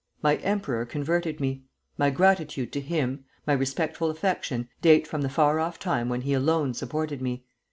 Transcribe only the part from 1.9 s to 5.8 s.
My gratitude to him, my respectful affection, date from the far off